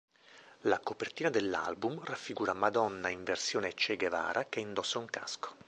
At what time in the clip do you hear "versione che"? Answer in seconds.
3.23-3.97